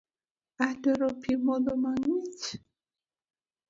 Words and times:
Adwaro 0.67 1.07
pii 1.21 1.41
modho 1.45 1.73
mang'ich 1.83 2.43